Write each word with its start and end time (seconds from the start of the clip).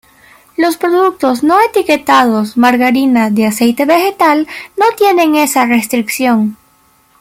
Los 0.57 0.77
productos 0.77 1.43
no 1.43 1.57
etiquetados 1.63 2.57
"margarina 2.57 3.29
de 3.29 3.45
aceite 3.45 3.85
vegetal" 3.85 4.47
no 4.75 4.85
tienen 4.97 5.35
esa 5.35 5.67
restricción. 5.67 6.57